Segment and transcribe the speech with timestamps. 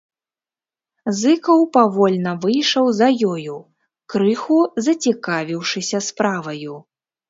[1.19, 3.55] Зыкаў павольна выйшаў за ёю,
[4.17, 6.73] крыху зацікавіўшыся справаю.